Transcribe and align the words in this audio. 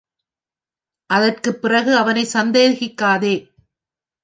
அதற்குப் 1.09 1.61
பிறகு 1.61 1.95
அவனைச் 1.95 2.33
சந்தேகிக்காதே. 2.33 3.35